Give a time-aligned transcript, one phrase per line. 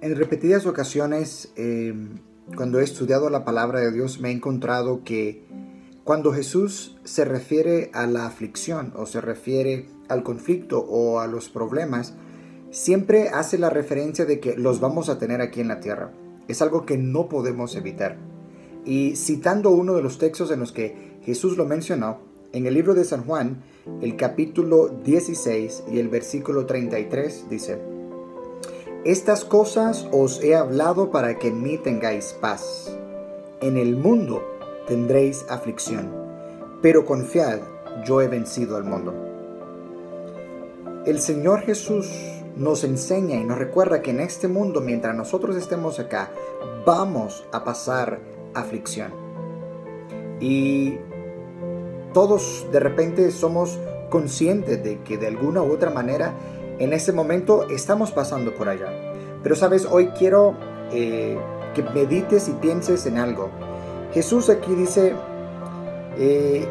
[0.00, 1.94] En repetidas ocasiones, eh,
[2.54, 5.44] cuando he estudiado la palabra de Dios, me he encontrado que
[6.04, 11.48] cuando Jesús se refiere a la aflicción o se refiere al conflicto o a los
[11.48, 12.14] problemas,
[12.70, 16.12] siempre hace la referencia de que los vamos a tener aquí en la tierra.
[16.46, 18.18] Es algo que no podemos evitar.
[18.84, 22.20] Y citando uno de los textos en los que Jesús lo mencionó,
[22.52, 23.64] en el libro de San Juan,
[24.00, 27.95] el capítulo 16 y el versículo 33 dice,
[29.04, 32.96] Estas cosas os he hablado para que en mí tengáis paz.
[33.60, 34.42] En el mundo
[34.86, 36.10] tendréis aflicción,
[36.82, 37.60] pero confiad,
[38.04, 39.14] yo he vencido al mundo.
[41.06, 42.10] El Señor Jesús
[42.56, 46.30] nos enseña y nos recuerda que en este mundo, mientras nosotros estemos acá,
[46.84, 48.18] vamos a pasar
[48.54, 49.12] aflicción.
[50.40, 50.96] Y
[52.12, 53.78] todos de repente somos
[54.10, 56.34] conscientes de que de alguna u otra manera
[56.78, 58.88] en ese momento estamos pasando por allá.
[59.42, 60.54] Pero sabes, hoy quiero
[60.92, 61.38] eh,
[61.74, 63.50] que medites y pienses en algo.
[64.12, 65.14] Jesús aquí dice,
[66.18, 66.66] eh,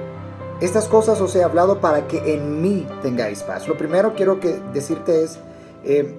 [0.62, 3.68] estas cosas os he hablado para que en mí tengáis paz.
[3.68, 5.40] Lo primero quiero que decirte es,
[5.84, 6.16] eh,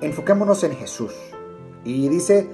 [0.00, 1.12] enfocémonos en Jesús.
[1.84, 2.48] Y dice,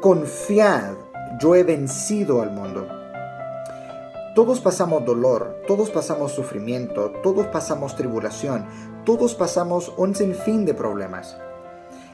[0.00, 0.94] confiad,
[1.40, 2.63] yo he vencido al mundo.
[4.34, 8.66] Todos pasamos dolor, todos pasamos sufrimiento, todos pasamos tribulación,
[9.04, 11.36] todos pasamos un sinfín de problemas.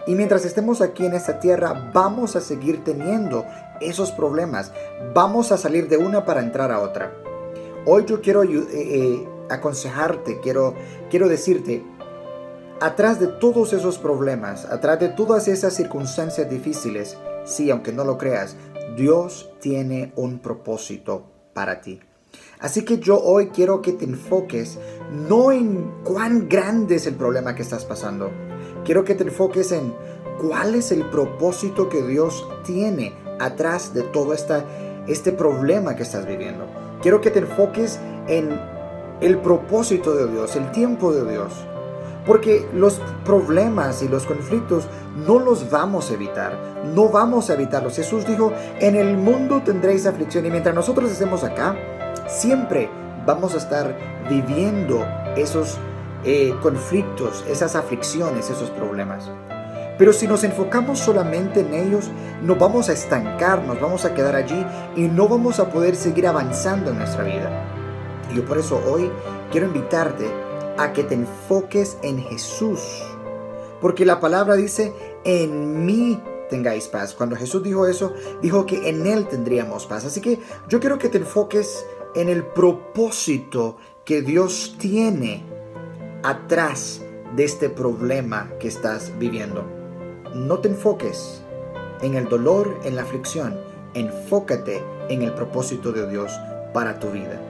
[0.07, 3.47] Y mientras estemos aquí en esta tierra, vamos a seguir teniendo
[3.81, 4.71] esos problemas.
[5.15, 7.11] Vamos a salir de una para entrar a otra.
[7.87, 10.75] Hoy yo quiero eh, eh, aconsejarte, quiero,
[11.09, 11.83] quiero decirte,
[12.83, 18.19] atrás de todos esos problemas, atrás de todas esas circunstancias difíciles, sí, aunque no lo
[18.19, 18.57] creas,
[18.95, 21.25] Dios tiene un propósito
[21.55, 22.01] para ti.
[22.59, 24.79] Así que yo hoy quiero que te enfoques
[25.29, 28.31] no en cuán grande es el problema que estás pasando,
[28.85, 29.95] quiero que te enfoques en
[30.41, 34.65] cuál es el propósito que Dios tiene atrás de todo esta,
[35.07, 36.67] este problema que estás viviendo.
[37.03, 38.61] Quiero que te enfoques en
[39.21, 41.53] el propósito de Dios, el tiempo de Dios.
[42.27, 44.87] Porque los problemas y los conflictos
[45.27, 47.97] no los vamos a evitar, no vamos a evitarlos.
[47.97, 51.77] Jesús dijo, en el mundo tendréis aflicción y mientras nosotros estemos acá,
[52.31, 52.89] siempre
[53.27, 53.97] vamos a estar
[54.29, 55.05] viviendo
[55.37, 55.79] esos
[56.25, 59.31] eh, conflictos, esas aflicciones, esos problemas.
[59.99, 62.11] Pero si nos enfocamos solamente en ellos,
[62.43, 64.65] nos vamos a estancar, nos vamos a quedar allí
[64.97, 67.51] y no vamos a poder seguir avanzando en nuestra vida.
[68.31, 69.11] Y yo por eso hoy
[69.51, 70.27] quiero invitarte
[70.79, 72.81] a que te enfoques en Jesús.
[73.81, 77.15] Porque la palabra dice, en mí tengáis paz.
[77.15, 80.05] Cuando Jesús dijo eso, dijo que en Él tendríamos paz.
[80.05, 85.45] Así que yo quiero que te enfoques en el propósito que Dios tiene
[86.23, 87.03] atrás
[87.37, 89.65] de este problema que estás viviendo.
[90.35, 91.43] No te enfoques
[92.03, 93.59] en el dolor, en la aflicción,
[93.95, 96.33] enfócate en el propósito de Dios
[96.73, 97.41] para tu vida.